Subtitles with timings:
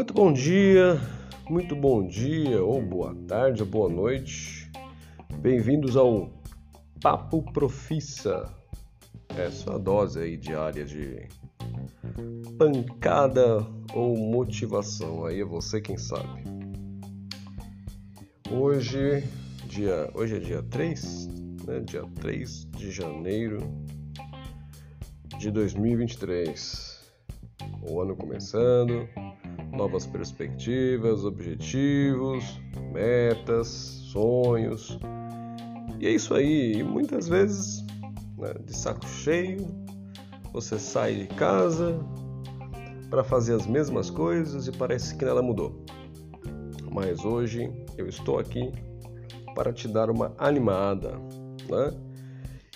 [0.00, 0.98] Muito bom dia,
[1.46, 4.72] muito bom dia, ou boa tarde, ou boa noite.
[5.42, 6.32] Bem-vindos ao
[7.02, 8.50] Papo Profissa.
[9.36, 11.28] É sua dose aí diária de
[12.56, 13.58] pancada
[13.92, 15.26] ou motivação.
[15.26, 16.44] Aí é você quem sabe.
[18.50, 19.22] Hoje,
[19.66, 21.26] dia, hoje é dia 3,
[21.66, 21.80] né?
[21.80, 23.58] Dia 3 de janeiro
[25.38, 26.98] de 2023.
[27.82, 29.06] O ano começando,
[29.72, 32.60] novas perspectivas, objetivos,
[32.92, 33.68] metas,
[34.12, 34.98] sonhos.
[35.98, 36.74] E é isso aí.
[36.74, 37.84] E muitas vezes,
[38.38, 39.66] né, de saco cheio,
[40.52, 41.98] você sai de casa
[43.08, 45.84] para fazer as mesmas coisas e parece que nada mudou.
[46.92, 48.72] Mas hoje eu estou aqui
[49.54, 51.18] para te dar uma animada,
[51.68, 51.92] né?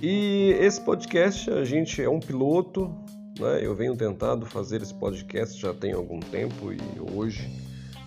[0.00, 2.90] E esse podcast a gente é um piloto
[3.40, 3.64] né?
[3.64, 6.78] Eu venho tentando fazer esse podcast já tem algum tempo e
[7.12, 7.48] hoje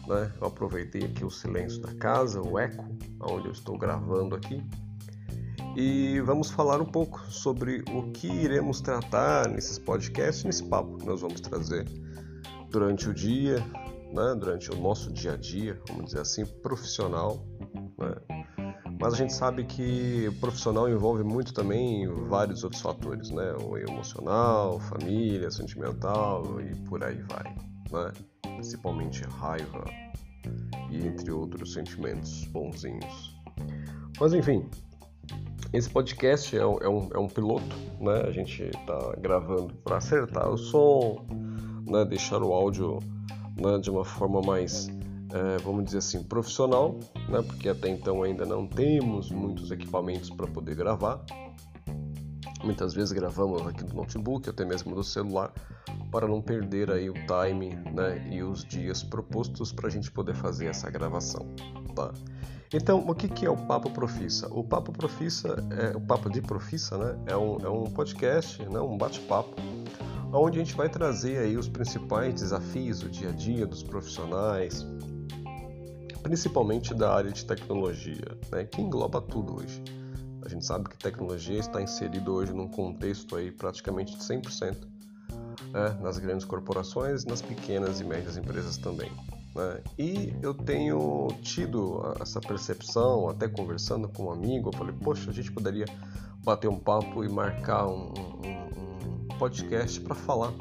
[0.08, 2.86] né, eu aproveitei aqui o silêncio da casa, o eco,
[3.20, 4.64] onde eu estou gravando aqui.
[5.76, 11.06] E vamos falar um pouco sobre o que iremos tratar nesses podcasts, nesse papo que
[11.06, 11.86] nós vamos trazer
[12.70, 13.58] durante o dia,
[14.14, 17.44] né, durante o nosso dia a dia, vamos dizer assim, profissional.
[17.98, 18.16] Né?
[19.04, 23.54] Mas a gente sabe que o profissional envolve muito também vários outros fatores, né?
[23.62, 27.54] O emocional, família, sentimental e por aí vai,
[27.92, 28.14] né?
[28.42, 29.84] Principalmente raiva
[30.90, 33.36] e entre outros sentimentos bonzinhos.
[34.22, 34.70] Mas enfim,
[35.74, 38.22] esse podcast é um, é um, é um piloto, né?
[38.26, 41.28] A gente está gravando para acertar o som,
[41.86, 42.06] né?
[42.06, 43.00] deixar o áudio
[43.58, 43.80] né?
[43.80, 44.90] de uma forma mais
[45.34, 47.42] é, vamos dizer assim, profissional, né?
[47.42, 51.26] porque até então ainda não temos muitos equipamentos para poder gravar.
[52.64, 55.52] Muitas vezes gravamos aqui do notebook, até mesmo do celular,
[56.12, 58.30] para não perder aí o time né?
[58.32, 61.48] e os dias propostos para a gente poder fazer essa gravação.
[61.96, 62.14] Tá?
[62.72, 64.48] Então, o que, que é o Papo Profissa?
[64.52, 67.20] O Papo Profissa, é, o Papo de Profissa, né?
[67.26, 68.80] é, um, é um podcast, né?
[68.80, 69.56] um bate-papo,
[70.32, 74.86] onde a gente vai trazer aí os principais desafios do dia a dia dos profissionais,
[76.24, 79.84] principalmente da área de tecnologia, né, que engloba tudo hoje.
[80.42, 84.78] A gente sabe que tecnologia está inserido hoje num contexto aí praticamente de 100%
[85.72, 89.12] né, nas grandes corporações, nas pequenas e médias empresas também.
[89.56, 89.82] Né?
[89.98, 95.34] E eu tenho tido essa percepção, até conversando com um amigo, eu falei, poxa, a
[95.34, 95.86] gente poderia
[96.44, 100.54] bater um papo e marcar um, um, um podcast para falar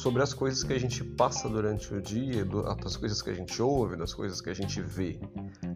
[0.00, 2.42] sobre as coisas que a gente passa durante o dia,
[2.82, 5.20] das coisas que a gente ouve, das coisas que a gente vê.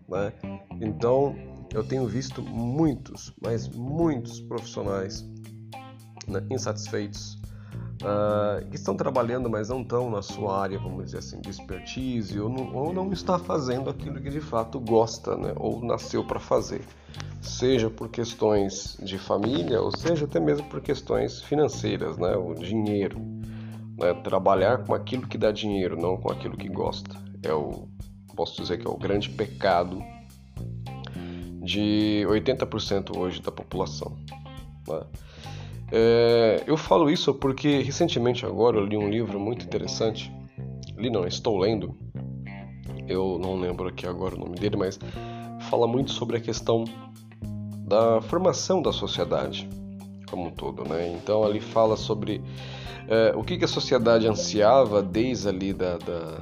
[0.09, 0.33] Né?
[0.81, 1.37] Então,
[1.73, 5.23] eu tenho visto muitos, mas muitos profissionais
[6.27, 7.35] né, insatisfeitos
[8.01, 12.41] uh, que estão trabalhando, mas não estão na sua área, vamos dizer assim, de expertise,
[12.41, 16.41] ou não, ou não está fazendo aquilo que de fato gosta, né, ou nasceu para
[16.41, 16.81] fazer.
[17.43, 23.34] Seja por questões de família, ou seja até mesmo por questões financeiras, né, o dinheiro.
[23.99, 24.15] Né?
[24.22, 27.16] Trabalhar com aquilo que dá dinheiro, não com aquilo que gosta.
[27.43, 27.88] É o,
[28.34, 30.03] posso dizer que é o grande pecado
[31.62, 34.16] de 80% hoje da população.
[34.88, 35.00] Né?
[35.93, 40.32] É, eu falo isso porque recentemente agora eu li um livro muito interessante.
[40.97, 41.97] Li não, estou lendo.
[43.06, 44.99] Eu não lembro aqui agora o nome dele, mas
[45.71, 46.84] fala muito sobre a questão
[47.87, 49.69] da formação da sociedade
[50.31, 51.09] como um todo, né?
[51.09, 52.43] Então ali fala sobre
[53.09, 56.41] é, o que, que, a sociedade ansiava desde ali da, da,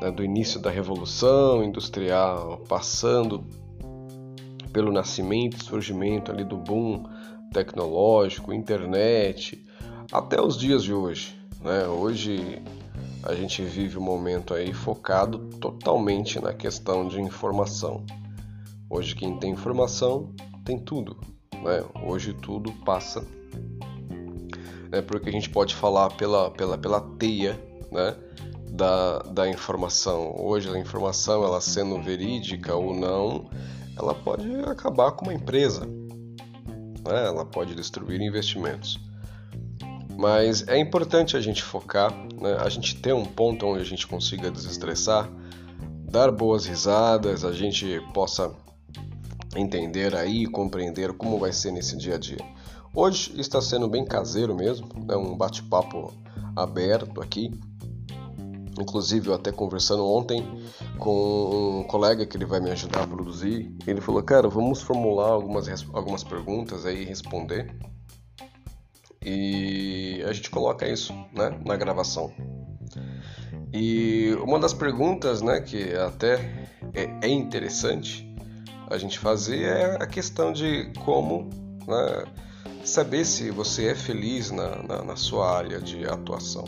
[0.00, 3.44] da, do início da revolução industrial, passando
[4.72, 7.04] pelo nascimento e surgimento ali do boom
[7.52, 9.64] tecnológico, internet,
[10.12, 11.86] até os dias de hoje, né?
[11.86, 12.62] Hoje
[13.22, 18.04] a gente vive um momento aí focado totalmente na questão de informação.
[18.88, 20.32] Hoje quem tem informação
[20.64, 21.16] tem tudo,
[21.62, 21.84] né?
[22.02, 23.24] Hoje tudo passa,
[24.90, 25.02] né?
[25.02, 27.60] porque a gente pode falar pela, pela, pela teia
[27.90, 28.16] né?
[28.70, 30.34] da, da informação.
[30.36, 33.50] Hoje a informação, ela sendo verídica ou não,
[33.96, 37.26] ela pode acabar com uma empresa, né?
[37.26, 38.98] ela pode destruir investimentos.
[40.16, 42.56] Mas é importante a gente focar, né?
[42.58, 45.30] a gente ter um ponto onde a gente consiga desestressar,
[46.10, 48.52] dar boas risadas, a gente possa
[49.56, 52.38] entender aí, compreender como vai ser nesse dia a dia.
[52.94, 55.16] Hoje está sendo bem caseiro mesmo, é né?
[55.16, 56.12] um bate-papo
[56.56, 57.50] aberto aqui.
[58.78, 60.44] Inclusive, eu até conversando ontem
[60.98, 65.30] com um colega que ele vai me ajudar a produzir, ele falou: "Cara, vamos formular
[65.30, 67.74] algumas algumas perguntas aí e responder".
[69.22, 72.32] E a gente coloca isso, né, na gravação.
[73.72, 78.29] E uma das perguntas, né, que até é, é interessante
[78.90, 81.48] a gente fazer é a questão de como
[81.86, 82.24] né,
[82.84, 86.64] saber se você é feliz na, na, na sua área de atuação.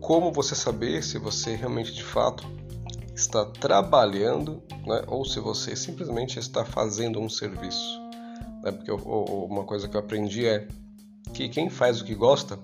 [0.00, 2.44] Como você saber se você realmente de fato
[3.14, 8.00] está trabalhando né, ou se você simplesmente está fazendo um serviço.
[8.64, 8.72] Né?
[8.72, 10.66] Porque eu, uma coisa que eu aprendi é
[11.32, 12.58] que quem faz o que gosta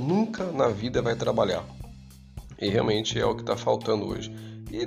[0.00, 1.64] nunca na vida vai trabalhar.
[2.58, 4.34] E realmente é o que está faltando hoje.
[4.70, 4.86] E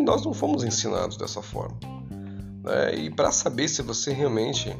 [0.00, 1.93] nós não fomos ensinados dessa forma.
[2.64, 2.94] Né?
[2.96, 4.74] E para saber se você realmente,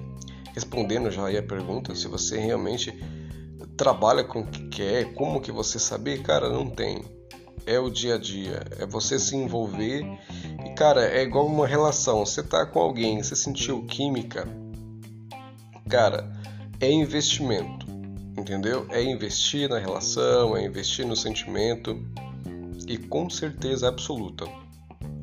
[0.54, 2.92] respondendo já aí a pergunta, se você realmente
[3.76, 7.04] trabalha com o que quer, como que você saber, cara, não tem.
[7.66, 10.04] É o dia a dia, é você se envolver.
[10.64, 12.24] E cara, é igual uma relação.
[12.24, 14.46] Você tá com alguém, você sentiu química,
[15.88, 16.30] cara,
[16.80, 17.86] é investimento,
[18.38, 18.86] entendeu?
[18.90, 22.04] É investir na relação, é investir no sentimento
[22.86, 24.44] e com certeza absoluta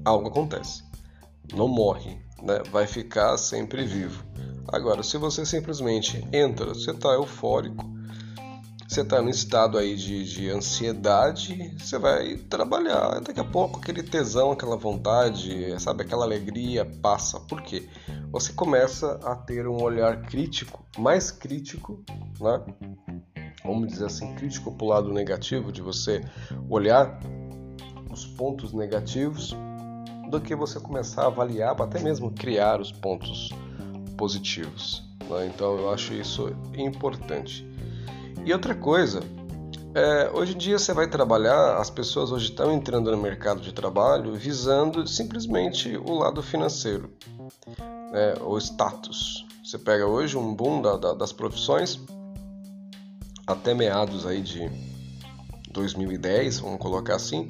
[0.04, 0.84] algo acontece.
[1.54, 2.62] Não morre, né?
[2.72, 4.24] Vai ficar sempre vivo.
[4.68, 7.90] Agora, se você simplesmente entra, você está eufórico,
[8.88, 13.22] você está no estado aí de, de ansiedade, você vai trabalhar.
[13.22, 17.40] Daqui a pouco aquele tesão, aquela vontade, sabe, aquela alegria passa.
[17.40, 17.88] Por quê?
[18.32, 22.04] Você começa a ter um olhar crítico, mais crítico,
[22.40, 22.66] né?
[23.64, 26.22] Vamos dizer assim, crítico para o lado negativo, de você
[26.70, 27.18] olhar
[28.12, 29.56] os pontos negativos
[30.32, 33.50] do que você começar a avaliar, até mesmo criar os pontos
[34.18, 35.04] positivos.
[35.30, 35.52] Né?
[35.54, 37.68] Então eu acho isso importante.
[38.46, 39.22] E outra coisa,
[39.94, 43.74] é, hoje em dia você vai trabalhar, as pessoas hoje estão entrando no mercado de
[43.74, 47.14] trabalho visando simplesmente o lado financeiro,
[47.78, 48.36] né?
[48.42, 49.46] o status.
[49.64, 52.00] Você pega hoje um boom da, da, das profissões
[53.46, 54.72] até meados aí de
[55.72, 57.50] 2010, vamos colocar assim,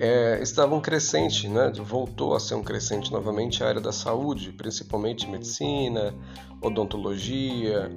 [0.00, 1.70] é, estava um crescente, né?
[1.76, 6.14] voltou a ser um crescente novamente a área da saúde, principalmente medicina,
[6.62, 7.90] odontologia,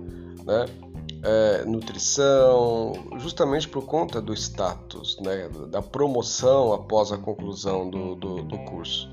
[0.44, 0.66] né?
[1.26, 5.48] É, nutrição, justamente por conta do status, né?
[5.70, 9.10] da promoção após a conclusão do, do, do curso,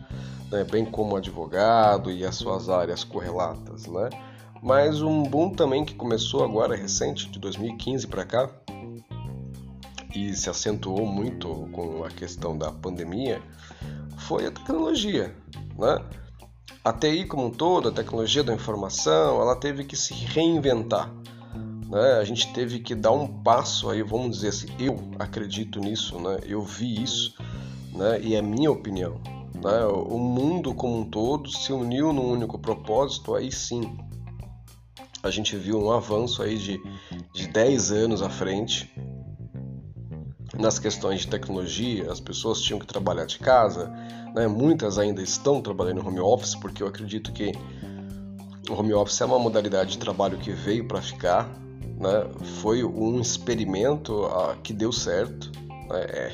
[0.50, 0.64] né?
[0.64, 3.86] bem como advogado e as suas áreas correlatas.
[3.86, 4.10] Né?
[4.60, 8.50] Mas um boom também que começou agora recente, de 2015 para cá,
[10.14, 13.42] e se acentuou muito com a questão da pandemia
[14.18, 15.34] foi a tecnologia,
[15.78, 16.04] né?
[16.84, 21.12] A TI como um todo, a tecnologia da informação, ela teve que se reinventar.
[21.88, 22.12] Né?
[22.20, 26.38] A gente teve que dar um passo aí, vamos dizer assim, eu acredito nisso, né?
[26.46, 27.34] eu vi isso,
[27.92, 28.20] né?
[28.22, 29.20] e é minha opinião.
[29.54, 29.84] Né?
[29.86, 33.98] O mundo como um todo se uniu num único propósito, aí sim
[35.22, 36.80] a gente viu um avanço aí de,
[37.34, 38.90] de 10 anos à frente
[40.60, 43.90] nas questões de tecnologia, as pessoas tinham que trabalhar de casa,
[44.34, 44.46] né?
[44.46, 47.52] muitas ainda estão trabalhando no home office, porque eu acredito que
[48.68, 51.48] o home office é uma modalidade de trabalho que veio para ficar,
[51.98, 52.30] né?
[52.60, 55.50] foi um experimento uh, que deu certo,
[55.88, 56.00] né?
[56.00, 56.32] é,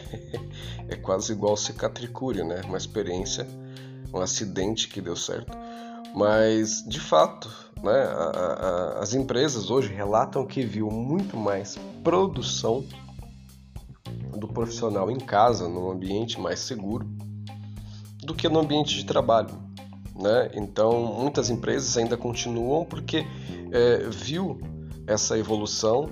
[0.90, 2.60] é, quase igual cicatricúria, né?
[2.66, 3.46] uma experiência,
[4.12, 5.56] um acidente que deu certo.
[6.14, 7.50] Mas, de fato,
[7.82, 12.82] né, a, a, as empresas hoje relatam que viu muito mais produção
[14.46, 17.06] do profissional em casa, num ambiente mais seguro,
[18.22, 19.50] do que no ambiente de trabalho.
[20.14, 20.50] Né?
[20.54, 23.26] Então, muitas empresas ainda continuam porque
[23.70, 24.58] é, viu
[25.06, 26.08] essa evolução,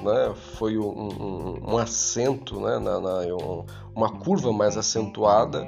[0.00, 0.34] né?
[0.56, 2.78] foi um, um, um acento, né?
[2.78, 5.66] na, na um, uma curva mais acentuada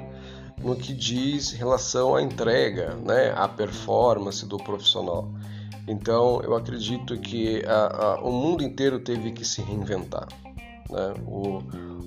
[0.61, 3.33] no que diz relação à entrega, né?
[3.35, 5.29] à performance do profissional.
[5.85, 10.27] Então, eu acredito que a, a, o mundo inteiro teve que se reinventar.
[10.89, 11.13] Né?
[11.27, 11.59] O,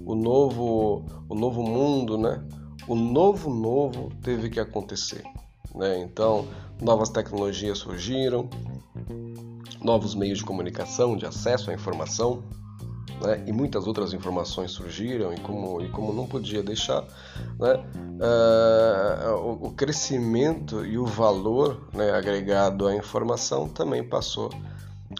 [0.07, 2.43] o novo, o novo mundo, né?
[2.87, 5.25] O novo novo teve que acontecer,
[5.75, 5.99] né?
[5.99, 6.47] Então,
[6.81, 8.49] novas tecnologias surgiram,
[9.83, 12.45] novos meios de comunicação, de acesso à informação,
[13.21, 13.43] né?
[13.47, 17.03] E muitas outras informações surgiram e como e como não podia deixar,
[17.59, 17.85] né?
[18.17, 24.51] Uh, o, o, crescimento e o valor né, agregado à informação também passou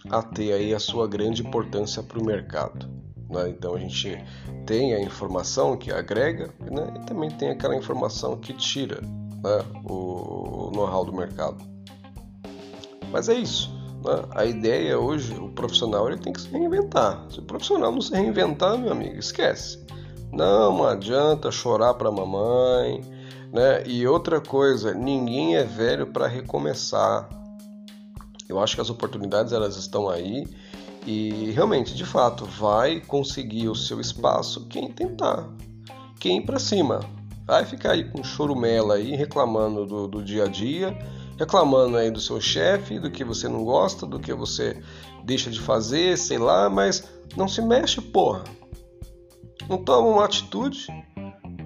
[0.09, 2.89] a ter aí a sua grande importância para o mercado.
[3.29, 3.49] Né?
[3.51, 4.23] Então a gente
[4.65, 6.95] tem a informação que agrega né?
[6.97, 9.65] e também tem aquela informação que tira né?
[9.85, 11.57] o know-how do mercado.
[13.11, 13.71] Mas é isso.
[14.05, 14.23] Né?
[14.31, 17.25] A ideia hoje, o profissional ele tem que se reinventar.
[17.31, 19.85] Se o profissional não se reinventar, meu amigo, esquece.
[20.33, 23.01] Não adianta chorar para mamãe.
[23.53, 23.85] Né?
[23.87, 27.29] E outra coisa, ninguém é velho para recomeçar.
[28.49, 30.47] Eu acho que as oportunidades elas estão aí
[31.07, 35.49] e realmente, de fato, vai conseguir o seu espaço quem tentar.
[36.19, 37.01] quem ir para cima.
[37.47, 40.99] Vai ficar aí com chorumela aí, reclamando do, do dia a dia,
[41.39, 44.83] reclamando aí do seu chefe, do que você não gosta, do que você
[45.23, 47.05] deixa de fazer, sei lá, mas
[47.37, 48.43] não se mexe, porra.
[49.69, 50.87] Não toma uma atitude,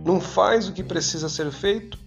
[0.04, 1.98] não faz o que precisa ser feito,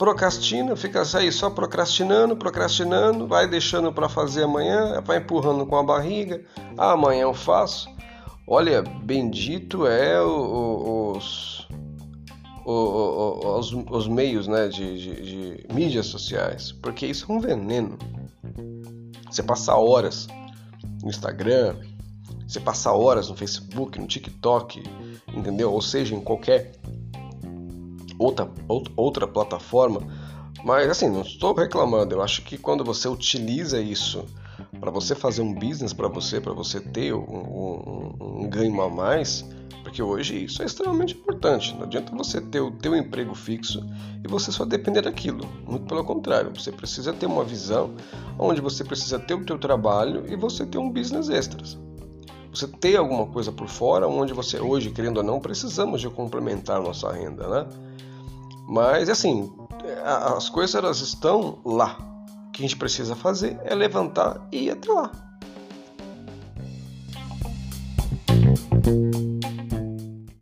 [0.00, 5.82] procrastina, fica aí só procrastinando, procrastinando, vai deixando para fazer amanhã, vai empurrando com a
[5.82, 6.42] barriga,
[6.78, 7.86] ah, amanhã eu faço.
[8.46, 11.68] Olha, bendito é os,
[12.64, 17.98] os, os meios né, de, de, de mídias sociais, porque isso é um veneno.
[19.30, 20.26] Você passar horas
[21.02, 21.76] no Instagram,
[22.48, 24.82] você passar horas no Facebook, no TikTok,
[25.28, 25.70] entendeu?
[25.70, 26.72] Ou seja, em qualquer
[28.20, 28.50] outra,
[28.96, 30.00] outra plataforma.
[30.62, 32.14] Mas assim, não estou reclamando.
[32.14, 34.24] Eu acho que quando você utiliza isso
[34.78, 38.88] para você fazer um business para você, para você ter um, um, um, ganho a
[38.90, 39.44] mais,
[39.82, 41.74] porque hoje isso é extremamente importante.
[41.74, 43.82] Não adianta você ter o teu emprego fixo
[44.22, 45.46] e você só depender daquilo.
[45.66, 47.94] Muito pelo contrário, você precisa ter uma visão
[48.38, 51.78] onde você precisa ter o teu trabalho e você ter um business extras.
[52.52, 56.82] Você ter alguma coisa por fora, onde você hoje, querendo ou não, precisamos de complementar
[56.82, 57.66] nossa renda, né?
[58.70, 59.52] Mas assim,
[60.04, 61.98] as coisas elas estão lá.
[62.46, 65.10] O que a gente precisa fazer é levantar e ir até lá.